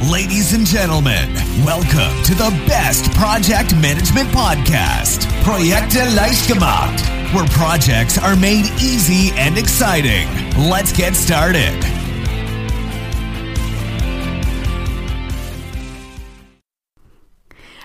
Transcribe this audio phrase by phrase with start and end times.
[0.00, 1.34] Ladies and gentlemen,
[1.66, 7.02] welcome to the best project management podcast, Projekte leicht gemacht,
[7.34, 10.28] where projects are made easy and exciting.
[10.56, 11.74] Let's get started.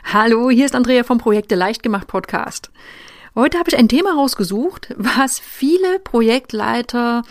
[0.04, 2.70] Hallo, hier ist Andrea vom Projekte leicht gemacht Podcast.
[3.36, 7.24] Heute habe ich ein Thema rausgesucht, was viele Projektleiter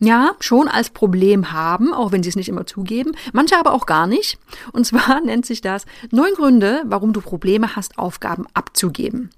[0.00, 3.84] ja, schon als Problem haben, auch wenn sie es nicht immer zugeben, manche aber auch
[3.84, 4.38] gar nicht.
[4.72, 9.30] Und zwar nennt sich das neun Gründe, warum du Probleme hast, Aufgaben abzugeben.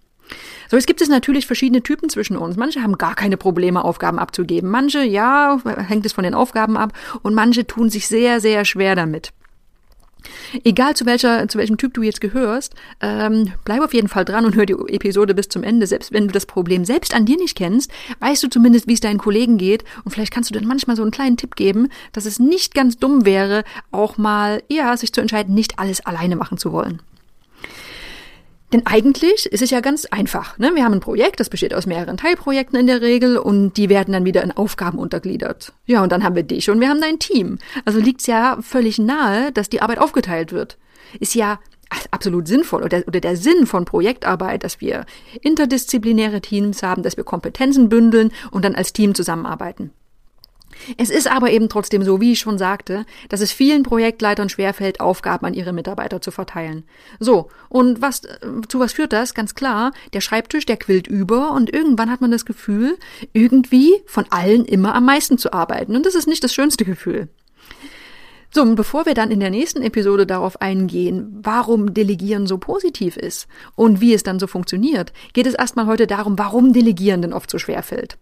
[0.71, 2.57] So, jetzt gibt es natürlich verschiedene Typen zwischen uns.
[2.57, 4.71] Manche haben gar keine Probleme, Aufgaben abzugeben.
[4.71, 6.93] Manche, ja, hängt es von den Aufgaben ab.
[7.23, 9.33] Und manche tun sich sehr, sehr schwer damit.
[10.65, 14.45] Egal zu welcher, zu welchem Typ du jetzt gehörst, ähm, bleib auf jeden Fall dran
[14.45, 15.87] und hör die Episode bis zum Ende.
[15.87, 19.01] Selbst wenn du das Problem selbst an dir nicht kennst, weißt du zumindest, wie es
[19.01, 19.85] deinen Kollegen geht.
[20.05, 22.99] Und vielleicht kannst du dann manchmal so einen kleinen Tipp geben, dass es nicht ganz
[22.99, 27.01] dumm wäre, auch mal, ja, sich zu entscheiden, nicht alles alleine machen zu wollen.
[28.75, 30.59] Denn eigentlich ist es ja ganz einfach.
[30.59, 30.73] Ne?
[30.75, 34.11] Wir haben ein Projekt, das besteht aus mehreren Teilprojekten in der Regel und die werden
[34.11, 35.73] dann wieder in Aufgaben untergliedert.
[35.87, 37.59] Ja, und dann haben wir dich und wir haben dein Team.
[37.85, 40.77] Also liegt es ja völlig nahe, dass die Arbeit aufgeteilt wird.
[41.21, 41.61] Ist ja
[42.11, 45.07] absolut sinnvoll oder, oder der Sinn von Projektarbeit, dass wir
[45.41, 49.93] interdisziplinäre Teams haben, dass wir Kompetenzen bündeln und dann als Team zusammenarbeiten.
[50.99, 55.01] Es ist aber eben trotzdem so, wie ich schon sagte, dass es vielen Projektleitern schwerfällt,
[55.01, 56.85] Aufgaben an ihre Mitarbeiter zu verteilen.
[57.21, 59.35] So, und was, äh, zu was führt das?
[59.35, 62.97] Ganz klar, der Schreibtisch, der quillt über und irgendwann hat man das Gefühl,
[63.33, 65.97] irgendwie von allen immer am meisten zu arbeiten.
[65.97, 67.29] Und das ist nicht das schönste Gefühl.
[68.55, 73.17] So, und bevor wir dann in der nächsten Episode darauf eingehen, warum Delegieren so positiv
[73.17, 77.33] ist und wie es dann so funktioniert, geht es erstmal heute darum, warum Delegieren denn
[77.33, 78.17] oft so schwer fällt.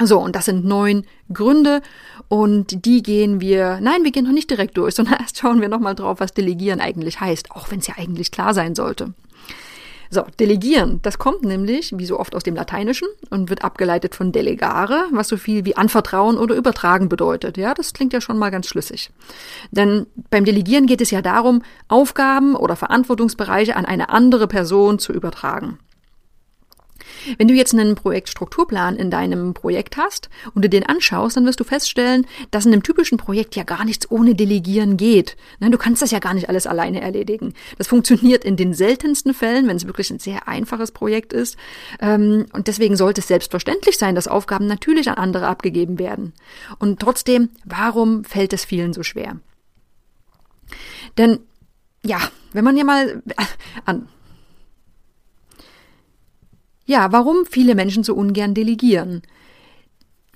[0.00, 1.82] So, und das sind neun Gründe
[2.28, 5.68] und die gehen wir, nein, wir gehen noch nicht direkt durch, sondern erst schauen wir
[5.68, 9.12] nochmal drauf, was Delegieren eigentlich heißt, auch wenn es ja eigentlich klar sein sollte.
[10.14, 14.30] So, delegieren, das kommt nämlich, wie so oft aus dem Lateinischen und wird abgeleitet von
[14.30, 17.56] delegare, was so viel wie anvertrauen oder übertragen bedeutet.
[17.56, 19.10] Ja, das klingt ja schon mal ganz schlüssig.
[19.70, 25.14] Denn beim Delegieren geht es ja darum, Aufgaben oder Verantwortungsbereiche an eine andere Person zu
[25.14, 25.78] übertragen.
[27.38, 31.60] Wenn du jetzt einen Projektstrukturplan in deinem Projekt hast und du den anschaust, dann wirst
[31.60, 35.36] du feststellen, dass in einem typischen Projekt ja gar nichts ohne Delegieren geht.
[35.60, 37.54] Du kannst das ja gar nicht alles alleine erledigen.
[37.78, 41.56] Das funktioniert in den seltensten Fällen, wenn es wirklich ein sehr einfaches Projekt ist.
[42.00, 46.32] Ähm, und deswegen sollte es selbstverständlich sein, dass Aufgaben natürlich an andere abgegeben werden.
[46.78, 49.38] Und trotzdem, warum fällt es vielen so schwer?
[51.18, 51.40] Denn
[52.04, 52.18] ja,
[52.52, 53.44] wenn man ja mal äh,
[53.84, 54.08] an
[56.84, 59.22] ja, warum viele Menschen so ungern delegieren?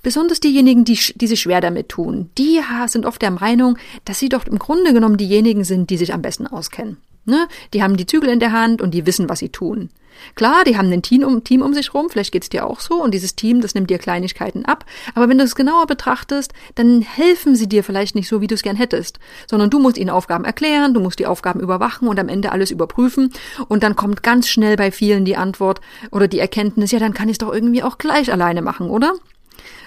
[0.03, 4.29] Besonders diejenigen, die, die sich schwer damit tun, die sind oft der Meinung, dass sie
[4.29, 6.97] doch im Grunde genommen diejenigen sind, die sich am besten auskennen.
[7.25, 7.47] Ne?
[7.73, 9.89] Die haben die Zügel in der Hand und die wissen, was sie tun.
[10.35, 13.01] Klar, die haben ein Team um, Team um sich rum, vielleicht geht's dir auch so,
[13.01, 14.85] und dieses Team, das nimmt dir Kleinigkeiten ab.
[15.15, 18.55] Aber wenn du es genauer betrachtest, dann helfen sie dir vielleicht nicht so, wie du
[18.55, 19.19] es gern hättest,
[19.49, 22.71] sondern du musst ihnen Aufgaben erklären, du musst die Aufgaben überwachen und am Ende alles
[22.71, 23.31] überprüfen.
[23.67, 27.29] Und dann kommt ganz schnell bei vielen die Antwort oder die Erkenntnis, ja, dann kann
[27.29, 29.13] ich es doch irgendwie auch gleich alleine machen, oder?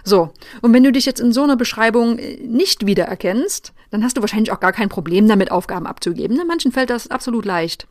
[0.04, 0.30] So,
[0.62, 4.20] und wenn du dich jetzt in so einer Beschreibung äh, nicht wiedererkennst, dann hast du
[4.20, 6.40] wahrscheinlich auch gar kein Problem damit, Aufgaben abzugeben.
[6.46, 7.86] Manchen fällt das absolut leicht.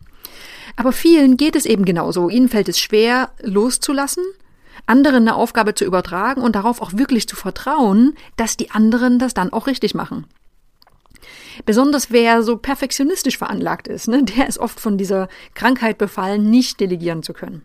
[0.75, 2.29] Aber vielen geht es eben genauso.
[2.29, 4.23] Ihnen fällt es schwer, loszulassen,
[4.85, 9.33] anderen eine Aufgabe zu übertragen und darauf auch wirklich zu vertrauen, dass die anderen das
[9.33, 10.25] dann auch richtig machen.
[11.65, 16.79] Besonders wer so perfektionistisch veranlagt ist, ne, der ist oft von dieser Krankheit befallen, nicht
[16.79, 17.63] delegieren zu können.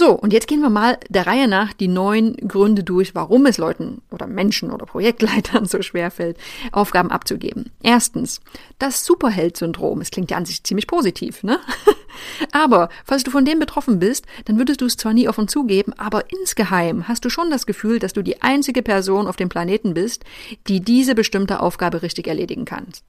[0.00, 3.58] So, und jetzt gehen wir mal der Reihe nach die neun Gründe durch, warum es
[3.58, 6.38] Leuten oder Menschen oder Projektleitern so schwer fällt,
[6.72, 7.70] Aufgaben abzugeben.
[7.82, 8.40] Erstens,
[8.78, 10.00] das Superheld-Syndrom.
[10.00, 11.60] Es klingt ja an sich ziemlich positiv, ne?
[12.52, 15.92] aber falls du von dem betroffen bist, dann würdest du es zwar nie offen zugeben,
[15.98, 19.92] aber insgeheim hast du schon das Gefühl, dass du die einzige Person auf dem Planeten
[19.92, 20.24] bist,
[20.66, 23.04] die diese bestimmte Aufgabe richtig erledigen kannst.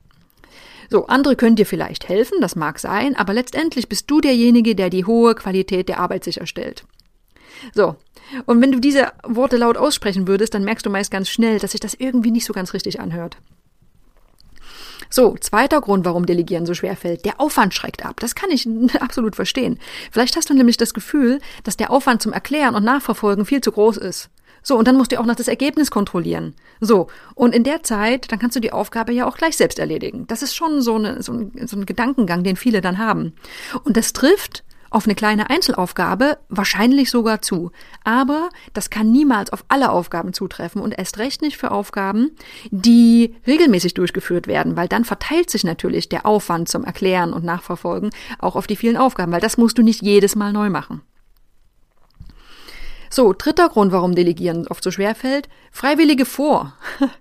[0.91, 4.89] So, andere können dir vielleicht helfen, das mag sein, aber letztendlich bist du derjenige, der
[4.89, 6.83] die hohe Qualität der Arbeit sicherstellt.
[7.73, 7.95] So,
[8.45, 11.71] und wenn du diese Worte laut aussprechen würdest, dann merkst du meist ganz schnell, dass
[11.71, 13.38] sich das irgendwie nicht so ganz richtig anhört.
[15.09, 17.23] So, zweiter Grund, warum Delegieren so schwer fällt.
[17.23, 18.19] Der Aufwand schreckt ab.
[18.19, 18.67] Das kann ich
[18.99, 19.79] absolut verstehen.
[20.11, 23.71] Vielleicht hast du nämlich das Gefühl, dass der Aufwand zum Erklären und Nachverfolgen viel zu
[23.71, 24.29] groß ist.
[24.63, 26.55] So, und dann musst du auch noch das Ergebnis kontrollieren.
[26.79, 30.27] So, und in der Zeit, dann kannst du die Aufgabe ja auch gleich selbst erledigen.
[30.27, 33.33] Das ist schon so, eine, so, ein, so ein Gedankengang, den viele dann haben.
[33.83, 37.71] Und das trifft auf eine kleine Einzelaufgabe wahrscheinlich sogar zu.
[38.03, 42.31] Aber das kann niemals auf alle Aufgaben zutreffen und erst recht nicht für Aufgaben,
[42.69, 48.11] die regelmäßig durchgeführt werden, weil dann verteilt sich natürlich der Aufwand zum Erklären und Nachverfolgen
[48.37, 51.01] auch auf die vielen Aufgaben, weil das musst du nicht jedes Mal neu machen.
[53.13, 56.73] So, dritter Grund, warum Delegieren oft so schwer fällt, Freiwillige vor.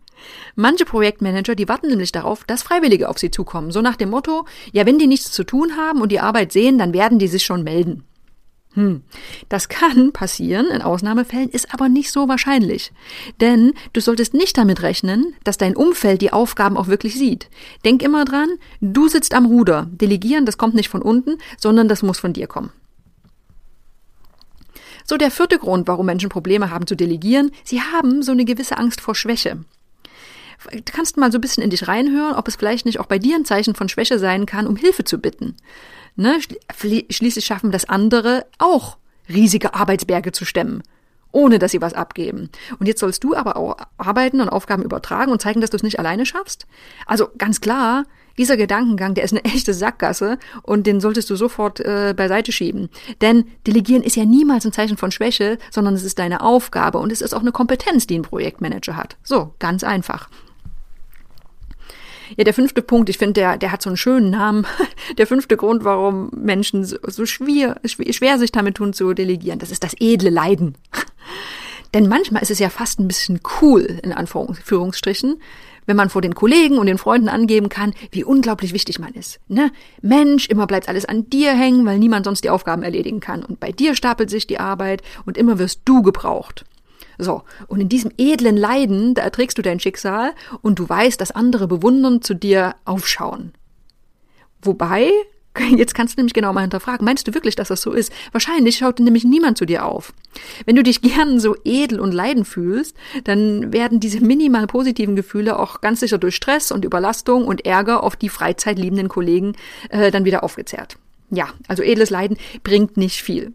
[0.54, 3.72] Manche Projektmanager, die warten nämlich darauf, dass Freiwillige auf sie zukommen.
[3.72, 6.78] So nach dem Motto, ja, wenn die nichts zu tun haben und die Arbeit sehen,
[6.78, 8.04] dann werden die sich schon melden.
[8.74, 9.02] Hm.
[9.48, 12.92] Das kann passieren, in Ausnahmefällen, ist aber nicht so wahrscheinlich.
[13.40, 17.50] Denn du solltest nicht damit rechnen, dass dein Umfeld die Aufgaben auch wirklich sieht.
[17.84, 18.48] Denk immer dran,
[18.80, 19.88] du sitzt am Ruder.
[19.90, 22.70] Delegieren, das kommt nicht von unten, sondern das muss von dir kommen.
[25.04, 28.78] So der vierte Grund, warum Menschen Probleme haben zu delegieren, sie haben so eine gewisse
[28.78, 29.58] Angst vor Schwäche.
[30.70, 33.18] Du kannst mal so ein bisschen in dich reinhören, ob es vielleicht nicht auch bei
[33.18, 35.56] dir ein Zeichen von Schwäche sein kann, um Hilfe zu bitten.
[36.16, 36.38] Ne?
[37.08, 38.98] Schließlich schaffen das andere auch,
[39.28, 40.82] riesige Arbeitsberge zu stemmen,
[41.32, 42.50] ohne dass sie was abgeben.
[42.78, 45.82] Und jetzt sollst du aber auch arbeiten und Aufgaben übertragen und zeigen, dass du es
[45.82, 46.66] nicht alleine schaffst.
[47.06, 48.04] Also ganz klar,
[48.40, 52.88] dieser Gedankengang, der ist eine echte Sackgasse und den solltest du sofort äh, beiseite schieben.
[53.20, 57.12] Denn Delegieren ist ja niemals ein Zeichen von Schwäche, sondern es ist deine Aufgabe und
[57.12, 59.18] es ist auch eine Kompetenz, die ein Projektmanager hat.
[59.22, 60.30] So, ganz einfach.
[62.38, 64.66] Ja, der fünfte Punkt, ich finde, der, der hat so einen schönen Namen.
[65.18, 69.72] Der fünfte Grund, warum Menschen so, so schwer, schwer sich damit tun zu delegieren, das
[69.72, 70.76] ist das edle Leiden.
[71.94, 75.40] Denn manchmal ist es ja fast ein bisschen cool, in Anführungsstrichen,
[75.90, 79.40] wenn man vor den Kollegen und den Freunden angeben kann, wie unglaublich wichtig man ist.
[79.48, 79.72] Ne?
[80.02, 83.44] Mensch, immer bleibt alles an dir hängen, weil niemand sonst die Aufgaben erledigen kann.
[83.44, 86.64] Und bei dir stapelt sich die Arbeit und immer wirst du gebraucht.
[87.18, 90.30] So, und in diesem edlen Leiden, da erträgst du dein Schicksal
[90.62, 93.52] und du weißt, dass andere bewundernd zu dir aufschauen.
[94.62, 95.10] Wobei,
[95.76, 98.12] Jetzt kannst du nämlich genau mal hinterfragen, meinst du wirklich, dass das so ist?
[98.32, 100.12] Wahrscheinlich schaut nämlich niemand zu dir auf.
[100.64, 105.58] Wenn du dich gern so edel und leiden fühlst, dann werden diese minimal positiven Gefühle
[105.58, 109.54] auch ganz sicher durch Stress und Überlastung und Ärger auf die freizeitliebenden Kollegen
[109.88, 110.96] äh, dann wieder aufgezehrt.
[111.30, 113.52] Ja, also edles Leiden bringt nicht viel.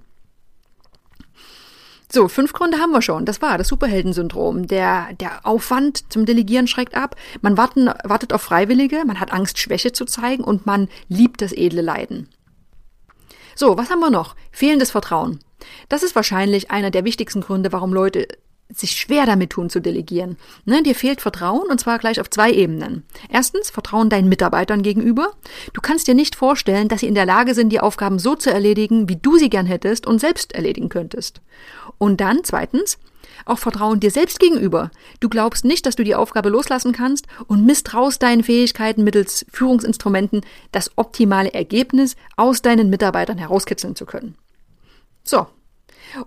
[2.15, 3.25] So, fünf Gründe haben wir schon.
[3.25, 4.67] Das war das Superheldensyndrom.
[4.67, 7.17] Der, der Aufwand zum Delegieren schreckt ab.
[7.41, 11.51] Man warten, wartet auf Freiwillige, man hat Angst, Schwäche zu zeigen und man liebt das
[11.51, 12.29] edle Leiden.
[13.53, 14.37] So, was haben wir noch?
[14.51, 15.41] Fehlendes Vertrauen.
[15.89, 18.29] Das ist wahrscheinlich einer der wichtigsten Gründe, warum Leute
[18.73, 20.37] sich schwer damit tun zu delegieren.
[20.65, 23.03] Ne, dir fehlt Vertrauen und zwar gleich auf zwei Ebenen.
[23.29, 25.33] Erstens Vertrauen deinen Mitarbeitern gegenüber.
[25.73, 28.51] Du kannst dir nicht vorstellen, dass sie in der Lage sind, die Aufgaben so zu
[28.51, 31.41] erledigen, wie du sie gern hättest und selbst erledigen könntest.
[31.97, 32.97] Und dann zweitens
[33.45, 34.91] auch Vertrauen dir selbst gegenüber.
[35.19, 40.41] Du glaubst nicht, dass du die Aufgabe loslassen kannst und misstraust deinen Fähigkeiten mittels Führungsinstrumenten
[40.71, 44.35] das optimale Ergebnis aus deinen Mitarbeitern herauskitzeln zu können.
[45.23, 45.47] So,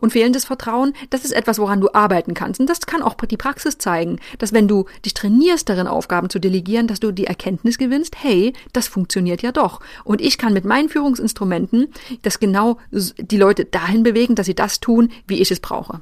[0.00, 2.60] und fehlendes Vertrauen, das ist etwas, woran du arbeiten kannst.
[2.60, 6.38] Und das kann auch die Praxis zeigen, dass wenn du dich trainierst, darin Aufgaben zu
[6.38, 9.80] delegieren, dass du die Erkenntnis gewinnst, hey, das funktioniert ja doch.
[10.04, 11.88] Und ich kann mit meinen Führungsinstrumenten
[12.22, 16.00] das genau die Leute dahin bewegen, dass sie das tun, wie ich es brauche.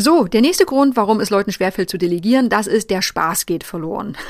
[0.00, 3.64] So, der nächste Grund, warum es Leuten schwerfällt zu delegieren, das ist, der Spaß geht
[3.64, 4.16] verloren.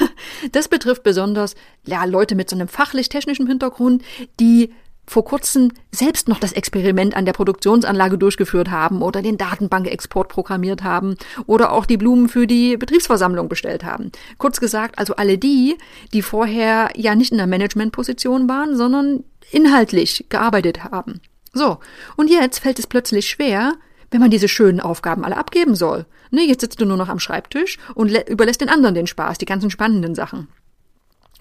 [0.53, 4.03] Das betrifft besonders ja, Leute mit so einem fachlich-technischen Hintergrund,
[4.39, 4.73] die
[5.09, 10.83] vor kurzem selbst noch das Experiment an der Produktionsanlage durchgeführt haben oder den Datenbankexport programmiert
[10.83, 11.17] haben
[11.47, 14.13] oder auch die Blumen für die Betriebsversammlung bestellt haben.
[14.37, 15.79] Kurz gesagt, also alle die,
[16.13, 21.21] die vorher ja nicht in der Managementposition waren, sondern inhaltlich gearbeitet haben.
[21.55, 21.79] So,
[22.17, 23.75] und jetzt fällt es plötzlich schwer,
[24.11, 26.05] wenn man diese schönen Aufgaben alle abgeben soll.
[26.31, 29.47] Ne, jetzt sitzt du nur noch am Schreibtisch und überlässt den anderen den Spaß, die
[29.47, 30.49] ganzen spannenden Sachen.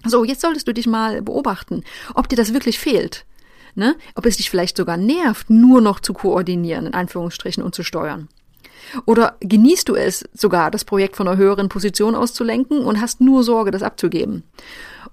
[0.06, 1.84] So, jetzt solltest du dich mal beobachten,
[2.14, 3.26] ob dir das wirklich fehlt
[3.78, 3.96] ne?
[4.14, 8.28] ob es dich vielleicht sogar nervt, nur noch zu koordinieren, in Anführungsstrichen, und zu steuern.
[9.04, 13.42] Oder genießt du es sogar, das Projekt von einer höheren Position auszulenken und hast nur
[13.42, 14.44] Sorge, das abzugeben?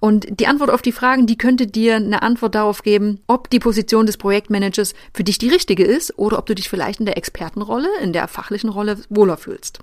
[0.00, 3.58] Und die Antwort auf die Fragen, die könnte dir eine Antwort darauf geben, ob die
[3.58, 7.16] Position des Projektmanagers für dich die richtige ist oder ob du dich vielleicht in der
[7.16, 9.80] Expertenrolle, in der fachlichen Rolle wohler fühlst.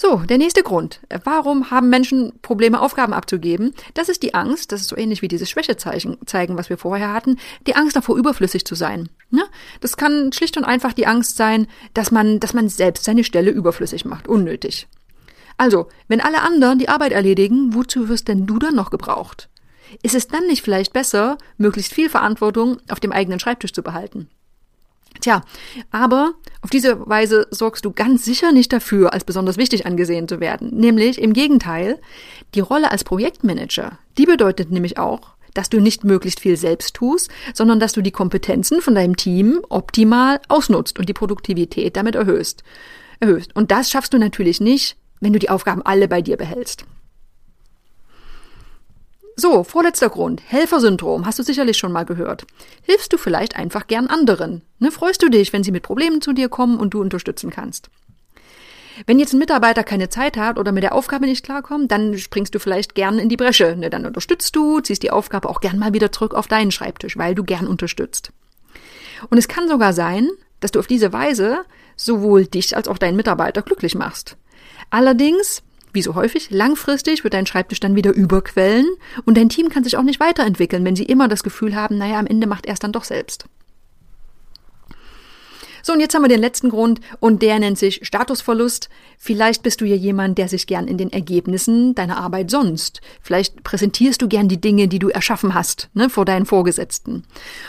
[0.00, 1.00] So, der nächste Grund.
[1.24, 3.74] Warum haben Menschen Probleme, Aufgaben abzugeben?
[3.94, 7.12] Das ist die Angst, das ist so ähnlich wie dieses Schwächezeichen zeigen, was wir vorher
[7.12, 7.36] hatten,
[7.66, 9.08] die Angst davor, überflüssig zu sein.
[9.32, 9.42] Ja?
[9.80, 13.50] Das kann schlicht und einfach die Angst sein, dass man, dass man selbst seine Stelle
[13.50, 14.86] überflüssig macht, unnötig.
[15.56, 19.48] Also, wenn alle anderen die Arbeit erledigen, wozu wirst denn du dann noch gebraucht?
[20.04, 24.30] Ist es dann nicht vielleicht besser, möglichst viel Verantwortung auf dem eigenen Schreibtisch zu behalten?
[25.20, 25.42] Tja,
[25.90, 30.40] aber auf diese Weise sorgst du ganz sicher nicht dafür, als besonders wichtig angesehen zu
[30.40, 30.70] werden.
[30.74, 32.00] Nämlich im Gegenteil,
[32.54, 37.30] die Rolle als Projektmanager, die bedeutet nämlich auch, dass du nicht möglichst viel selbst tust,
[37.52, 42.62] sondern dass du die Kompetenzen von deinem Team optimal ausnutzt und die Produktivität damit erhöhst.
[43.20, 43.56] erhöhst.
[43.56, 46.84] Und das schaffst du natürlich nicht, wenn du die Aufgaben alle bei dir behältst.
[49.40, 50.42] So, vorletzter Grund.
[50.44, 51.24] Helfersyndrom.
[51.24, 52.44] Hast du sicherlich schon mal gehört.
[52.82, 54.62] Hilfst du vielleicht einfach gern anderen?
[54.80, 57.88] Ne, freust du dich, wenn sie mit Problemen zu dir kommen und du unterstützen kannst?
[59.06, 62.52] Wenn jetzt ein Mitarbeiter keine Zeit hat oder mit der Aufgabe nicht klarkommt, dann springst
[62.52, 63.76] du vielleicht gern in die Bresche.
[63.76, 67.16] Ne, dann unterstützt du, ziehst die Aufgabe auch gern mal wieder zurück auf deinen Schreibtisch,
[67.16, 68.32] weil du gern unterstützt.
[69.30, 70.28] Und es kann sogar sein,
[70.58, 71.58] dass du auf diese Weise
[71.94, 74.36] sowohl dich als auch deinen Mitarbeiter glücklich machst.
[74.90, 78.86] Allerdings wie so häufig, langfristig wird dein Schreibtisch dann wieder überquellen
[79.24, 82.18] und dein Team kann sich auch nicht weiterentwickeln, wenn sie immer das Gefühl haben, naja,
[82.18, 83.46] am Ende macht er es dann doch selbst.
[85.88, 88.90] So, und jetzt haben wir den letzten Grund und der nennt sich Statusverlust.
[89.16, 93.00] Vielleicht bist du ja jemand, der sich gern in den Ergebnissen deiner Arbeit sonst.
[93.22, 97.24] Vielleicht präsentierst du gern die Dinge, die du erschaffen hast, ne, vor deinen Vorgesetzten.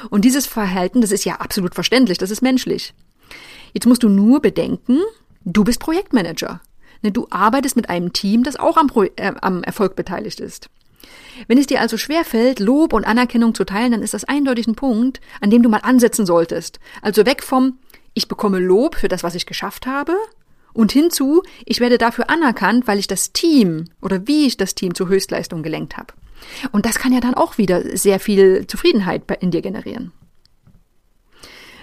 [0.09, 2.93] Und dieses Verhalten, das ist ja absolut verständlich, das ist menschlich.
[3.73, 4.99] Jetzt musst du nur bedenken,
[5.45, 6.59] du bist Projektmanager.
[7.01, 10.69] Ne, du arbeitest mit einem Team, das auch am, Pro äh, am Erfolg beteiligt ist.
[11.47, 14.75] Wenn es dir also schwerfällt, Lob und Anerkennung zu teilen, dann ist das eindeutig ein
[14.75, 16.79] Punkt, an dem du mal ansetzen solltest.
[17.01, 17.77] Also weg vom
[18.13, 20.13] ich bekomme Lob für das, was ich geschafft habe,
[20.73, 24.93] und hinzu, ich werde dafür anerkannt, weil ich das Team oder wie ich das Team
[24.93, 26.13] zur Höchstleistung gelenkt habe.
[26.71, 30.11] Und das kann ja dann auch wieder sehr viel Zufriedenheit in dir generieren.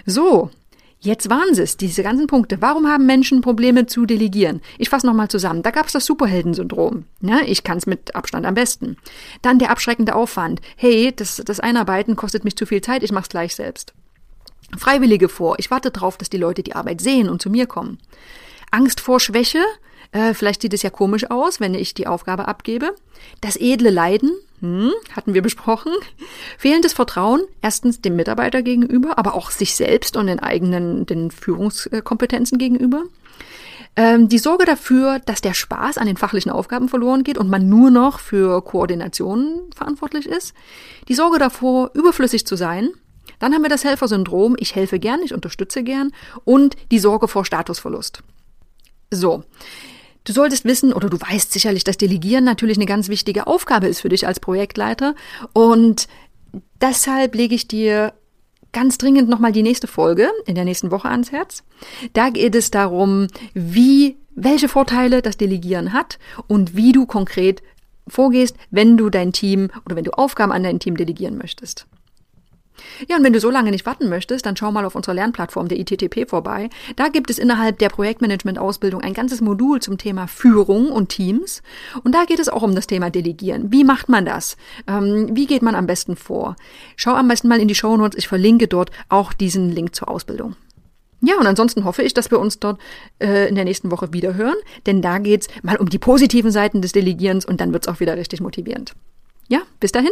[0.05, 0.49] So,
[0.99, 2.57] Jetzt waren es, diese ganzen Punkte.
[2.59, 4.61] Warum haben Menschen Probleme zu delegieren?
[4.79, 5.61] Ich fasse nochmal zusammen.
[5.61, 7.05] Da gab es das Superheldensyndrom.
[7.21, 8.97] Ja, ich kann es mit Abstand am besten.
[9.43, 10.59] Dann der abschreckende Aufwand.
[10.75, 13.93] Hey, das, das Einarbeiten kostet mich zu viel Zeit, ich mach's gleich selbst.
[14.75, 15.59] Freiwillige vor.
[15.59, 17.99] Ich warte darauf, dass die Leute die Arbeit sehen und zu mir kommen.
[18.71, 19.63] Angst vor Schwäche.
[20.11, 22.95] Äh, vielleicht sieht es ja komisch aus, wenn ich die Aufgabe abgebe.
[23.41, 24.31] Das edle Leiden.
[24.61, 25.91] Hm, hatten wir besprochen.
[26.57, 32.57] Fehlendes Vertrauen, erstens dem Mitarbeiter gegenüber, aber auch sich selbst und den eigenen, den Führungskompetenzen
[32.57, 33.03] gegenüber.
[33.95, 37.67] Ähm, die Sorge dafür, dass der Spaß an den fachlichen Aufgaben verloren geht und man
[37.67, 40.53] nur noch für Koordination verantwortlich ist.
[41.07, 42.89] Die Sorge davor, überflüssig zu sein.
[43.39, 46.11] Dann haben wir das Helfersyndrom, ich helfe gern, ich unterstütze gern
[46.45, 48.23] und die Sorge vor Statusverlust.
[49.11, 49.43] So.
[50.27, 54.01] Du solltest wissen oder du weißt sicherlich, dass Delegieren natürlich eine ganz wichtige Aufgabe ist
[54.01, 55.15] für dich als Projektleiter
[55.53, 56.09] und
[56.81, 58.11] deshalb lege ich dir
[58.73, 61.63] ganz dringend nochmal die nächste Folge in der nächsten Woche ans Herz.
[62.11, 67.63] Da geht es darum, wie, welche Vorteile das Delegieren hat und wie du konkret
[68.05, 71.87] vorgehst, wenn du dein Team oder wenn du Aufgaben an dein Team delegieren möchtest.
[73.07, 75.67] Ja, und wenn du so lange nicht warten möchtest, dann schau mal auf unserer Lernplattform
[75.67, 76.69] der ITTP vorbei.
[76.95, 81.61] Da gibt es innerhalb der Projektmanagement-Ausbildung ein ganzes Modul zum Thema Führung und Teams.
[82.03, 83.71] Und da geht es auch um das Thema Delegieren.
[83.71, 84.57] Wie macht man das?
[84.87, 86.55] Ähm, wie geht man am besten vor?
[86.95, 88.17] Schau am besten mal in die Show Notes.
[88.17, 90.55] Ich verlinke dort auch diesen Link zur Ausbildung.
[91.21, 92.79] Ja, und ansonsten hoffe ich, dass wir uns dort
[93.19, 96.81] äh, in der nächsten Woche wieder hören, denn da geht's mal um die positiven Seiten
[96.81, 98.93] des Delegierens und dann wird's auch wieder richtig motivierend.
[99.47, 100.11] Ja, bis dahin.